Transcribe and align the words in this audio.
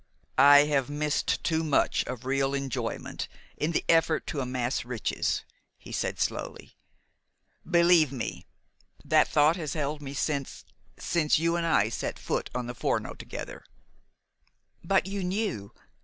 "I 0.39 0.61
have 0.65 0.89
missed 0.89 1.43
too 1.43 1.63
much 1.63 2.03
of 2.07 2.25
real 2.25 2.55
enjoyment 2.55 3.27
in 3.55 3.71
the 3.71 3.85
effort 3.87 4.25
to 4.25 4.39
amass 4.39 4.83
riches," 4.83 5.43
he 5.77 5.91
said 5.91 6.19
slowly. 6.19 6.75
"Believe 7.69 8.11
me, 8.11 8.47
that 9.05 9.27
thought 9.27 9.57
has 9.57 9.73
held 9.73 10.01
me 10.01 10.15
since 10.15 10.65
since 10.97 11.37
you 11.37 11.55
and 11.55 11.67
I 11.67 11.89
set 11.89 12.17
foot 12.17 12.49
on 12.55 12.65
the 12.65 12.73
Forno 12.73 13.13
together." 13.13 13.63
"But 14.83 15.05
you 15.05 15.23
knew? 15.23 15.71